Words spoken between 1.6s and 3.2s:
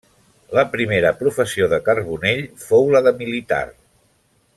de Carbonell fou la de